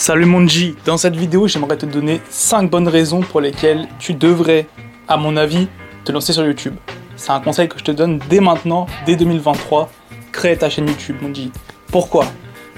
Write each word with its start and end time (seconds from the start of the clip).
Salut 0.00 0.26
mon 0.26 0.46
G, 0.46 0.76
dans 0.86 0.96
cette 0.96 1.16
vidéo 1.16 1.48
j'aimerais 1.48 1.76
te 1.76 1.84
donner 1.84 2.20
5 2.30 2.70
bonnes 2.70 2.86
raisons 2.86 3.18
pour 3.18 3.40
lesquelles 3.40 3.88
tu 3.98 4.14
devrais, 4.14 4.68
à 5.08 5.16
mon 5.16 5.36
avis, 5.36 5.66
te 6.04 6.12
lancer 6.12 6.32
sur 6.32 6.46
YouTube. 6.46 6.76
C'est 7.16 7.32
un 7.32 7.40
conseil 7.40 7.68
que 7.68 7.76
je 7.80 7.82
te 7.82 7.90
donne 7.90 8.20
dès 8.30 8.38
maintenant, 8.38 8.86
dès 9.06 9.16
2023, 9.16 9.90
crée 10.30 10.56
ta 10.56 10.70
chaîne 10.70 10.86
YouTube 10.86 11.16
mon 11.20 11.34
G. 11.34 11.50
Pourquoi? 11.88 12.26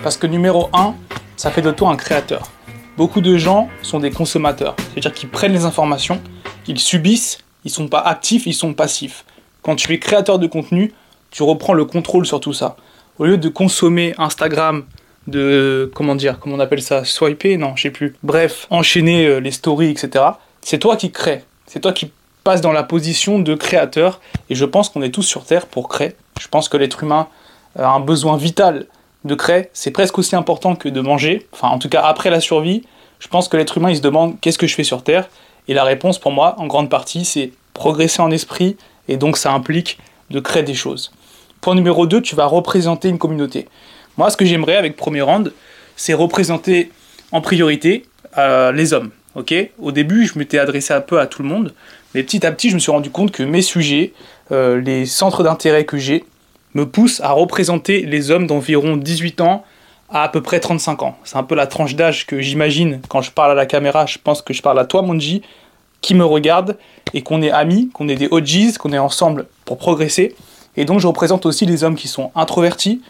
Parce 0.03 0.17
que 0.17 0.27
numéro 0.27 0.71
1, 0.73 0.95
ça 1.37 1.51
fait 1.51 1.61
de 1.61 1.71
toi 1.71 1.91
un 1.91 1.97
créateur. 1.97 2.51
Beaucoup 2.97 3.21
de 3.21 3.37
gens 3.37 3.69
sont 3.83 4.01
des 4.01 4.11
consommateurs, 4.11 4.75
c'est-à-dire 4.79 5.13
qu'ils 5.13 5.29
prennent 5.29 5.53
les 5.53 5.67
informations, 5.67 6.23
ils 6.67 6.81
subissent, 6.81 7.37
ils 7.67 7.71
sont 7.71 7.89
pas 7.89 8.01
actifs, 8.01 8.47
ils 8.47 8.55
sont 8.55 8.73
passifs. 8.73 9.27
Quand 9.61 9.77
tu 9.77 9.93
es 9.93 9.99
créateur 9.99 10.39
de 10.39 10.47
contenu, 10.47 10.95
tu 11.31 11.43
reprends 11.43 11.75
le 11.75 11.85
contrôle 11.85 12.25
sur 12.25 12.41
tout 12.41 12.55
ça. 12.55 12.77
Au 13.19 13.27
lieu 13.27 13.37
de 13.37 13.51
consommer 13.51 14.15
Instagram, 14.17 14.87
de 15.31 15.91
comment 15.95 16.15
dire, 16.15 16.39
comment 16.39 16.57
on 16.57 16.61
appelle 16.61 16.83
ça, 16.83 17.05
swiper, 17.05 17.57
non, 17.57 17.75
je 17.77 17.83
sais 17.83 17.91
plus. 17.91 18.15
Bref, 18.23 18.67
enchaîner 18.71 19.27
euh, 19.27 19.39
les 19.39 19.51
stories, 19.51 19.91
etc. 19.91 20.25
C'est 20.61 20.79
toi 20.79 20.97
qui 20.97 21.11
crée, 21.11 21.45
c'est 21.67 21.81
toi 21.81 21.93
qui 21.93 22.11
passe 22.45 22.61
dans 22.61 22.73
la 22.73 22.83
position 22.83 23.39
de 23.39 23.55
créateur. 23.55 24.21
Et 24.49 24.55
je 24.55 24.65
pense 24.65 24.89
qu'on 24.89 25.03
est 25.03 25.11
tous 25.11 25.23
sur 25.23 25.45
Terre 25.45 25.67
pour 25.67 25.89
créer. 25.89 26.15
Je 26.41 26.49
pense 26.49 26.69
que 26.69 26.77
l'être 26.77 27.03
humain 27.03 27.29
a 27.79 27.89
un 27.89 28.01
besoin 28.01 28.37
vital 28.37 28.87
de 29.25 29.35
créer. 29.35 29.69
C'est 29.73 29.91
presque 29.91 30.19
aussi 30.19 30.37
important 30.37 30.75
que 30.75 30.89
de 30.89 31.01
manger. 31.01 31.47
Enfin, 31.53 31.69
en 31.69 31.79
tout 31.79 31.89
cas, 31.89 32.03
après 32.03 32.31
la 32.31 32.41
survie, 32.41 32.83
je 33.19 33.29
pense 33.29 33.49
que 33.49 33.57
l'être 33.57 33.77
humain, 33.77 33.91
il 33.91 33.97
se 33.97 34.03
demande 34.03 34.41
qu'est-ce 34.41 34.59
que 34.59 34.67
je 34.67 34.75
fais 34.75 34.85
sur 34.85 35.03
Terre? 35.03 35.29
Et 35.69 35.75
la 35.75 35.85
réponse, 35.85 36.19
pour 36.19 36.33
moi, 36.33 36.55
en 36.59 36.67
grande 36.67 36.89
partie, 36.89 37.25
c'est 37.25 37.53
progresser 37.75 38.23
en 38.23 38.31
esprit. 38.31 38.77
Et 39.09 39.17
donc, 39.17 39.37
ça 39.37 39.53
implique 39.53 39.99
de 40.31 40.41
créer 40.41 40.63
des 40.63 40.75
choses. 40.75 41.13
Point 41.61 41.75
numéro 41.75 42.07
2, 42.07 42.23
tu 42.23 42.35
vas 42.35 42.47
représenter 42.47 43.09
une 43.09 43.19
communauté. 43.19 43.69
Moi, 44.21 44.29
ce 44.29 44.37
que 44.37 44.45
j'aimerais 44.45 44.77
avec 44.77 44.97
Premier 44.97 45.23
Round, 45.23 45.51
c'est 45.97 46.13
représenter 46.13 46.91
en 47.33 47.41
priorité 47.41 48.05
euh, 48.37 48.71
les 48.71 48.93
hommes. 48.93 49.13
Au 49.35 49.93
début, 49.93 50.27
je 50.27 50.39
m'étais 50.39 50.59
adressé 50.59 50.93
un 50.93 51.01
peu 51.01 51.19
à 51.19 51.27
tout 51.27 51.43
le 51.43 51.49
monde, 51.49 51.73
mais 52.15 52.23
petit 52.23 52.45
à 52.45 52.53
petit, 52.53 52.69
je 52.69 52.75
me 52.75 52.81
suis 52.81 52.93
rendu 52.93 53.09
compte 53.09 53.33
que 53.33 53.43
mes 53.43 53.63
sujets, 53.63 54.13
euh, 54.53 54.79
les 54.79 55.07
centres 55.07 55.43
d'intérêt 55.43 55.87
que 55.87 55.97
j'ai, 55.97 56.27
me 56.75 56.85
poussent 56.85 57.23
à 57.23 57.33
représenter 57.33 58.03
les 58.03 58.31
hommes 58.31 58.47
d'environ 58.47 58.99
18 58.99 59.41
ans 59.41 59.65
à 60.11 60.25
à 60.25 60.29
peu 60.29 60.43
près 60.43 60.61
35 60.61 61.03
ans. 61.03 61.17
C'est 61.25 61.39
un 61.39 61.43
peu 61.43 61.55
la 61.55 61.67
tranche 61.67 61.95
d'âge 61.95 62.27
que 62.27 62.43
j'imagine 62.43 63.01
quand 63.09 63.23
je 63.23 63.31
parle 63.31 63.53
à 63.53 63.55
la 63.55 63.65
caméra. 63.65 64.05
Je 64.05 64.19
pense 64.23 64.43
que 64.43 64.53
je 64.53 64.61
parle 64.61 64.79
à 64.81 64.85
toi, 64.85 65.01
Monji, 65.01 65.41
qui 66.03 66.15
me 66.15 66.27
regarde 66.27 66.77
et 67.15 67.23
qu'on 67.23 67.41
est 67.41 67.53
amis, 67.53 67.89
qu'on 67.95 68.07
est 68.07 68.17
des 68.17 68.29
OGs, 68.31 68.77
qu'on 68.79 68.93
est 68.93 68.99
ensemble 68.99 69.47
pour 69.65 69.79
progresser. 69.79 70.37
Et 70.77 70.85
donc, 70.85 71.01
je 71.01 71.07
représente 71.07 71.47
aussi 71.47 71.65
les 71.65 71.85
hommes 71.85 71.97
qui 71.97 72.07
sont 72.07 72.33
introvertis, 72.35 73.01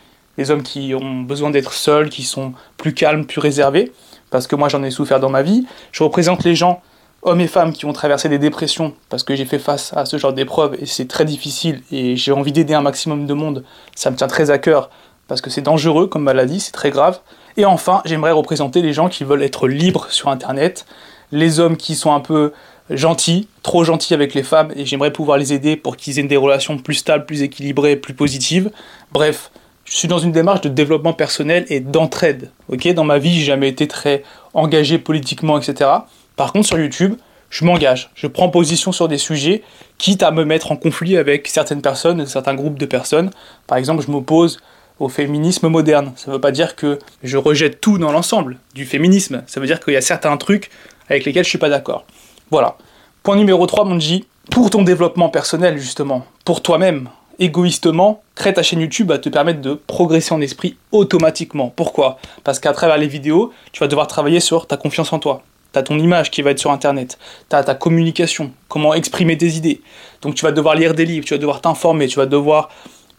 les 0.41 0.51
hommes 0.51 0.63
qui 0.63 0.95
ont 0.95 1.21
besoin 1.21 1.51
d'être 1.51 1.75
seuls, 1.75 2.09
qui 2.09 2.23
sont 2.23 2.55
plus 2.79 2.95
calmes, 2.95 3.27
plus 3.27 3.41
réservés, 3.41 3.93
parce 4.31 4.47
que 4.47 4.57
moi 4.57 4.71
j'en 4.71 4.83
ai 4.83 4.91
souffert 4.91 5.21
dans 5.21 5.29
ma 5.29 5.43
vie. 5.43 5.67
Je 5.93 6.03
représente 6.03 6.45
les 6.45 6.55
gens, 6.55 6.81
hommes 7.21 7.43
et 7.43 7.47
femmes, 7.47 7.75
qui 7.75 7.85
ont 7.85 7.93
traversé 7.93 8.31
des 8.31 8.39
dépressions, 8.39 8.95
parce 9.11 9.23
que 9.23 9.37
j'ai 9.37 9.45
fait 9.45 9.59
face 9.59 9.93
à 9.95 10.07
ce 10.07 10.17
genre 10.17 10.33
d'épreuves 10.33 10.77
et 10.81 10.87
c'est 10.87 11.07
très 11.07 11.27
difficile 11.27 11.83
et 11.93 12.17
j'ai 12.17 12.33
envie 12.33 12.53
d'aider 12.53 12.73
un 12.73 12.81
maximum 12.81 13.27
de 13.27 13.35
monde. 13.35 13.65
Ça 13.95 14.11
me 14.11 14.17
tient 14.17 14.29
très 14.29 14.51
à 14.51 14.57
cœur, 14.57 14.89
parce 15.29 15.43
que 15.43 15.51
c'est 15.51 15.61
dangereux 15.61 16.07
comme 16.07 16.23
maladie, 16.23 16.59
c'est 16.59 16.73
très 16.73 16.91
grave. 16.91 17.21
Et 17.59 17.67
enfin, 17.67 18.01
j'aimerais 18.07 18.33
représenter 18.33 18.81
les 18.81 18.95
gens 18.95 19.11
qui 19.11 19.25
veulent 19.25 19.43
être 19.43 19.69
libres 19.69 20.07
sur 20.09 20.31
Internet, 20.31 20.87
les 21.33 21.61
hommes 21.61 21.77
qui 21.77 21.97
sont 21.97 22.15
un 22.15 22.21
peu 22.21 22.55
gentils, 22.89 23.47
trop 23.63 23.85
gentils 23.85 24.15
avec 24.15 24.33
les 24.33 24.43
femmes, 24.43 24.73
et 24.75 24.87
j'aimerais 24.87 25.13
pouvoir 25.13 25.37
les 25.37 25.53
aider 25.53 25.77
pour 25.77 25.99
qu'ils 25.99 26.19
aient 26.19 26.23
des 26.23 26.39
relations 26.39 26.79
plus 26.79 26.95
stables, 26.95 27.27
plus 27.27 27.43
équilibrées, 27.43 27.97
plus 27.97 28.15
positives. 28.15 28.71
Bref, 29.13 29.51
je 29.91 29.97
suis 29.97 30.09
dans 30.09 30.21
une 30.21 30.31
démarche 30.31 30.61
de 30.61 30.69
développement 30.69 31.13
personnel 31.13 31.67
et 31.69 31.81
d'entraide. 31.81 32.53
Ok, 32.69 32.87
dans 32.95 33.03
ma 33.03 33.19
vie, 33.19 33.35
j'ai 33.35 33.45
jamais 33.45 33.69
été 33.69 33.89
très 33.89 34.23
engagé 34.55 34.99
politiquement, 34.99 35.59
etc. 35.59 35.91
Par 36.37 36.53
contre, 36.53 36.69
sur 36.69 36.79
YouTube, 36.79 37.17
je 37.51 37.65
m'engage, 37.65 38.11
je 38.15 38.29
prends 38.29 38.49
position 38.49 38.93
sur 38.93 39.09
des 39.09 39.19
sujets, 39.19 39.63
quitte 39.99 40.23
à 40.23 40.31
me 40.31 40.45
mettre 40.45 40.71
en 40.71 40.77
conflit 40.77 41.17
avec 41.17 41.49
certaines 41.49 41.83
personnes, 41.83 42.25
certains 42.27 42.55
groupes 42.55 42.79
de 42.79 42.87
personnes. 42.87 43.31
Par 43.67 43.79
exemple, 43.79 44.05
je 44.07 44.13
m'oppose 44.13 44.61
au 45.01 45.09
féminisme 45.09 45.67
moderne. 45.67 46.13
Ça 46.15 46.31
ne 46.31 46.37
veut 46.37 46.41
pas 46.41 46.53
dire 46.53 46.77
que 46.77 47.01
je 47.25 47.37
rejette 47.37 47.81
tout 47.81 47.99
dans 47.99 48.13
l'ensemble 48.13 48.59
du 48.77 48.85
féminisme. 48.85 49.43
Ça 49.49 49.59
veut 49.59 49.67
dire 49.67 49.81
qu'il 49.81 49.95
y 49.95 49.97
a 49.97 50.03
certains 50.03 50.37
trucs 50.37 50.71
avec 51.09 51.25
lesquels 51.25 51.45
je 51.45 51.49
suis 51.49 51.59
pas 51.59 51.69
d'accord. 51.69 52.05
Voilà. 52.53 52.77
Point 53.25 53.37
numéro 53.37 53.67
3, 53.67 53.85
mon 53.87 53.99
G. 53.99 54.25
Pour 54.53 54.71
ton 54.71 54.83
développement 54.83 55.31
personnel, 55.31 55.79
justement, 55.79 56.25
pour 56.45 56.63
toi-même, 56.63 57.09
égoïstement, 57.41 58.23
créer 58.35 58.53
ta 58.55 58.63
chaîne 58.63 58.81
YouTube 58.81 59.09
va 59.09 59.19
te 59.19 59.29
permettre 59.29 59.61
de 59.61 59.75
progresser 59.75 60.33
en 60.33 60.41
esprit 60.41 60.77
automatiquement. 60.93 61.73
Pourquoi? 61.75 62.19
Parce 62.45 62.61
qu'à 62.61 62.73
travers 62.73 62.99
les 62.99 63.09
vidéos, 63.09 63.53
tu 63.73 63.81
vas 63.81 63.89
devoir 63.89 64.07
travailler 64.07 64.41
sur 64.41 64.67
ta 64.67 64.77
confiance 64.77 65.13
en 65.13 65.19
toi. 65.19 65.43
Tu 65.73 65.79
as 65.79 65.83
ton 65.83 65.99
image 65.99 66.31
qui 66.31 66.43
va 66.43 66.51
être 66.51 66.59
sur 66.59 66.71
Internet. 66.71 67.19
Tu 67.49 67.57
as 67.57 67.65
ta 67.65 67.75
communication, 67.75 68.53
comment 68.69 68.95
exprimer 68.95 69.39
tes 69.39 69.49
idées. 69.49 69.81
Donc 70.23 70.35
tu 70.35 70.45
vas 70.45 70.53
devoir 70.53 70.75
lire 70.75 70.95
des 70.95 71.07
livres, 71.07 71.25
tu 71.25 71.35
vas 71.35 71.39
devoir 71.39 71.61
t'informer, 71.61 72.07
tu 72.07 72.19
vas 72.19 72.27
devoir 72.27 72.69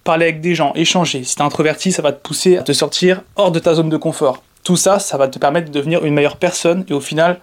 parler 0.04 0.26
avec 0.26 0.42
des 0.42 0.56
gens, 0.56 0.72
échanger. 0.76 1.24
Si 1.24 1.36
tu 1.36 1.42
es 1.42 1.46
introverti, 1.46 1.92
ça 1.92 2.02
va 2.02 2.12
te 2.12 2.22
pousser 2.22 2.58
à 2.58 2.64
te 2.64 2.74
sortir 2.74 3.22
hors 3.36 3.52
de 3.52 3.60
ta 3.60 3.74
zone 3.74 3.90
de 3.90 3.98
confort. 3.98 4.44
Tout 4.64 4.78
ça, 4.78 5.00
ça 5.00 5.18
va 5.18 5.28
te 5.28 5.40
permettre 5.40 5.70
de 5.70 5.74
devenir 5.74 6.06
une 6.06 6.14
meilleure 6.14 6.38
personne 6.38 6.86
et 6.88 6.94
au 6.94 7.00
final, 7.00 7.40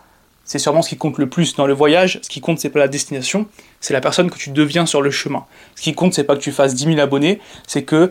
c'est 0.48 0.58
sûrement 0.58 0.80
ce 0.80 0.88
qui 0.88 0.96
compte 0.96 1.18
le 1.18 1.28
plus 1.28 1.54
dans 1.54 1.66
le 1.66 1.74
voyage. 1.74 2.20
Ce 2.22 2.28
qui 2.30 2.40
compte, 2.40 2.58
c'est 2.58 2.70
pas 2.70 2.78
la 2.78 2.88
destination, 2.88 3.46
c'est 3.80 3.92
la 3.92 4.00
personne 4.00 4.30
que 4.30 4.38
tu 4.38 4.48
deviens 4.48 4.86
sur 4.86 5.02
le 5.02 5.10
chemin. 5.10 5.44
Ce 5.76 5.82
qui 5.82 5.94
compte, 5.94 6.14
c'est 6.14 6.24
pas 6.24 6.34
que 6.34 6.40
tu 6.40 6.52
fasses 6.52 6.74
10 6.74 6.84
000 6.84 6.98
abonnés, 7.00 7.38
c'est 7.66 7.82
que 7.82 8.10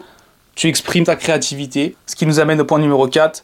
tu 0.53 0.67
exprimes 0.67 1.03
ta 1.03 1.15
créativité. 1.15 1.95
Ce 2.05 2.15
qui 2.15 2.27
nous 2.27 2.39
amène 2.39 2.61
au 2.61 2.65
point 2.65 2.77
numéro 2.77 3.07
4, 3.07 3.43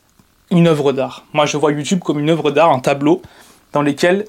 une 0.52 0.68
œuvre 0.68 0.94
d'art. 0.94 1.26
Moi, 1.34 1.48
je 1.48 1.58
vois 1.58 1.72
YouTube 1.72 2.02
comme 2.02 2.20
une 2.20 2.30
œuvre 2.30 2.52
d'art, 2.52 2.72
un 2.72 2.80
tableau 2.80 3.24
dans 3.74 3.82
lequel 3.82 4.26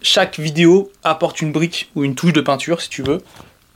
chaque 0.00 0.38
vidéo 0.38 0.90
apporte 1.04 1.42
une 1.42 1.52
brique 1.52 1.90
ou 1.94 2.02
une 2.02 2.14
touche 2.14 2.32
de 2.32 2.40
peinture, 2.40 2.80
si 2.80 2.88
tu 2.88 3.02
veux, 3.02 3.22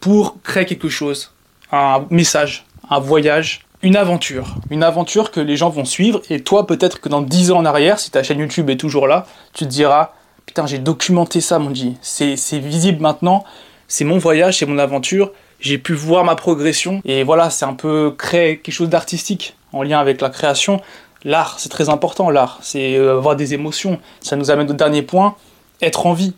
pour 0.01 0.41
créer 0.43 0.65
quelque 0.65 0.89
chose. 0.89 1.35
Un 1.73 2.07
message, 2.09 2.65
un 2.89 3.01
voyage, 3.01 3.67
une 3.83 3.97
aventure. 3.97 4.55
Une 4.71 4.83
aventure 4.83 5.31
que 5.31 5.41
les 5.41 5.59
gens 5.59 5.69
vont 5.69 5.85
suivre. 5.85 6.23
Et 6.31 6.41
toi, 6.41 6.67
peut-être 6.67 7.03
que 7.03 7.11
dans 7.11 7.21
10 7.21 7.51
ans 7.51 7.59
en 7.59 7.65
arrière, 7.67 8.01
si 8.01 8.11
ta 8.11 8.23
chaîne 8.23 8.39
YouTube 8.39 8.71
est 8.71 8.79
toujours 8.79 9.07
là, 9.07 9.27
tu 9.53 9.65
te 9.65 9.69
diras 9.69 10.13
Putain, 10.53 10.67
j'ai 10.67 10.77
documenté 10.77 11.41
ça, 11.41 11.59
mon 11.59 11.71
dit. 11.71 11.97
C'est 12.03 12.59
visible 12.59 13.01
maintenant. 13.01 13.43
C'est 13.89 14.05
mon 14.05 14.19
voyage, 14.19 14.59
c'est 14.59 14.67
mon 14.67 14.77
aventure. 14.77 15.33
J'ai 15.61 15.79
pu 15.79 15.95
voir 15.95 16.25
ma 16.25 16.35
progression. 16.35 17.01
Et 17.07 17.23
voilà, 17.23 17.49
c'est 17.49 17.65
un 17.65 17.73
peu 17.73 18.15
créer 18.19 18.59
quelque 18.59 18.75
chose 18.75 18.91
d'artistique 18.91 19.57
en 19.73 19.83
lien 19.83 19.99
avec 19.99 20.21
la 20.21 20.29
création. 20.29 20.83
L'art, 21.25 21.59
c'est 21.59 21.71
très 21.71 21.89
important, 21.89 22.29
l'art. 22.29 22.59
C'est 22.61 22.99
euh, 22.99 23.17
avoir 23.17 23.35
des 23.35 23.55
émotions. 23.55 23.99
Ça 24.21 24.37
nous 24.37 24.51
amène 24.51 24.71
au 24.71 24.75
dernier 24.75 25.01
point, 25.01 25.37
être 25.81 26.05
en 26.05 26.13
vie 26.13 26.35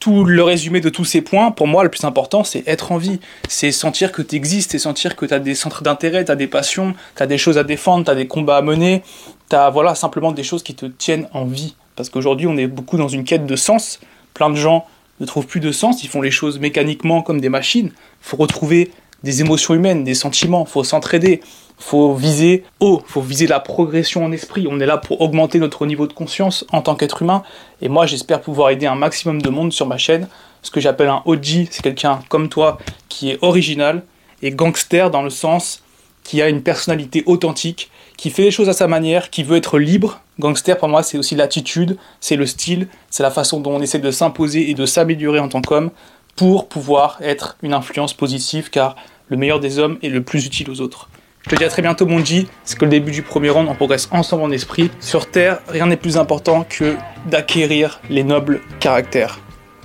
tout 0.00 0.24
le 0.24 0.42
résumé 0.42 0.80
de 0.80 0.88
tous 0.88 1.04
ces 1.04 1.22
points, 1.22 1.50
pour 1.50 1.66
moi, 1.66 1.82
le 1.82 1.90
plus 1.90 2.04
important, 2.04 2.44
c'est 2.44 2.62
être 2.68 2.92
en 2.92 2.98
vie. 2.98 3.18
C'est 3.48 3.72
sentir 3.72 4.12
que 4.12 4.22
tu 4.22 4.36
existes, 4.36 4.70
c'est 4.70 4.78
sentir 4.78 5.16
que 5.16 5.26
tu 5.26 5.34
as 5.34 5.40
des 5.40 5.56
centres 5.56 5.82
d'intérêt, 5.82 6.24
tu 6.24 6.30
as 6.30 6.36
des 6.36 6.46
passions, 6.46 6.94
tu 7.16 7.22
as 7.22 7.26
des 7.26 7.36
choses 7.36 7.58
à 7.58 7.64
défendre, 7.64 8.04
tu 8.04 8.10
as 8.12 8.14
des 8.14 8.28
combats 8.28 8.58
à 8.58 8.62
mener, 8.62 9.02
tu 9.50 9.56
as 9.56 9.70
voilà, 9.70 9.96
simplement 9.96 10.30
des 10.30 10.44
choses 10.44 10.62
qui 10.62 10.76
te 10.76 10.86
tiennent 10.86 11.28
en 11.32 11.46
vie. 11.46 11.74
Parce 11.98 12.10
qu'aujourd'hui, 12.10 12.46
on 12.46 12.56
est 12.56 12.68
beaucoup 12.68 12.96
dans 12.96 13.08
une 13.08 13.24
quête 13.24 13.44
de 13.44 13.56
sens. 13.56 13.98
Plein 14.32 14.50
de 14.50 14.54
gens 14.54 14.86
ne 15.18 15.26
trouvent 15.26 15.48
plus 15.48 15.58
de 15.58 15.72
sens, 15.72 16.04
ils 16.04 16.08
font 16.08 16.22
les 16.22 16.30
choses 16.30 16.60
mécaniquement 16.60 17.22
comme 17.22 17.40
des 17.40 17.48
machines. 17.48 17.86
Il 17.86 17.92
faut 18.20 18.36
retrouver 18.36 18.92
des 19.24 19.40
émotions 19.40 19.74
humaines, 19.74 20.04
des 20.04 20.14
sentiments, 20.14 20.64
il 20.64 20.70
faut 20.70 20.84
s'entraider, 20.84 21.40
faut 21.76 22.14
viser 22.14 22.62
haut, 22.78 23.02
faut 23.04 23.20
viser 23.20 23.48
la 23.48 23.58
progression 23.58 24.24
en 24.24 24.30
esprit. 24.30 24.68
On 24.70 24.78
est 24.78 24.86
là 24.86 24.96
pour 24.96 25.20
augmenter 25.20 25.58
notre 25.58 25.86
niveau 25.86 26.06
de 26.06 26.12
conscience 26.12 26.64
en 26.70 26.82
tant 26.82 26.94
qu'être 26.94 27.22
humain. 27.22 27.42
Et 27.82 27.88
moi, 27.88 28.06
j'espère 28.06 28.40
pouvoir 28.42 28.70
aider 28.70 28.86
un 28.86 28.94
maximum 28.94 29.42
de 29.42 29.48
monde 29.50 29.72
sur 29.72 29.88
ma 29.88 29.98
chaîne. 29.98 30.28
Ce 30.62 30.70
que 30.70 30.78
j'appelle 30.78 31.08
un 31.08 31.22
OG, 31.24 31.66
c'est 31.68 31.82
quelqu'un 31.82 32.20
comme 32.28 32.48
toi 32.48 32.78
qui 33.08 33.30
est 33.30 33.38
original 33.42 34.04
et 34.42 34.52
gangster 34.52 35.10
dans 35.10 35.22
le 35.22 35.30
sens 35.30 35.82
qui 36.22 36.40
a 36.42 36.48
une 36.48 36.62
personnalité 36.62 37.24
authentique, 37.26 37.90
qui 38.18 38.30
fait 38.30 38.42
les 38.42 38.50
choses 38.50 38.68
à 38.68 38.74
sa 38.74 38.88
manière, 38.88 39.30
qui 39.30 39.42
veut 39.42 39.56
être 39.56 39.78
libre. 39.78 40.20
Gangster, 40.38 40.76
pour 40.76 40.88
moi, 40.88 41.02
c'est 41.02 41.16
aussi 41.16 41.36
l'attitude, 41.36 41.96
c'est 42.20 42.36
le 42.36 42.44
style, 42.44 42.88
c'est 43.08 43.22
la 43.22 43.30
façon 43.30 43.60
dont 43.60 43.72
on 43.72 43.80
essaie 43.80 44.00
de 44.00 44.10
s'imposer 44.10 44.68
et 44.68 44.74
de 44.74 44.84
s'améliorer 44.84 45.38
en 45.38 45.48
tant 45.48 45.62
qu'homme 45.62 45.90
pour 46.36 46.68
pouvoir 46.68 47.18
être 47.22 47.56
une 47.62 47.72
influence 47.72 48.12
positive, 48.12 48.70
car 48.70 48.96
le 49.28 49.36
meilleur 49.36 49.60
des 49.60 49.78
hommes 49.78 49.98
est 50.02 50.08
le 50.08 50.22
plus 50.22 50.44
utile 50.44 50.68
aux 50.70 50.80
autres. 50.80 51.08
Je 51.42 51.50
te 51.50 51.56
dis 51.56 51.64
à 51.64 51.68
très 51.68 51.80
bientôt, 51.80 52.06
mon. 52.06 52.22
C'est 52.64 52.78
que 52.78 52.84
le 52.84 52.90
début 52.90 53.12
du 53.12 53.22
premier 53.22 53.50
round, 53.50 53.68
on 53.68 53.74
progresse 53.74 54.08
ensemble 54.10 54.42
en 54.42 54.50
esprit. 54.50 54.90
Sur 55.00 55.30
Terre, 55.30 55.60
rien 55.68 55.86
n'est 55.86 55.96
plus 55.96 56.16
important 56.16 56.66
que 56.68 56.96
d'acquérir 57.26 58.00
les 58.10 58.24
nobles 58.24 58.60
caractères. 58.80 59.38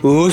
Ous 0.03 0.31